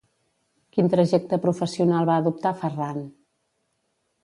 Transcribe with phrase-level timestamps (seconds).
[0.77, 3.07] Quin trajecte professional va adoptar Ferran?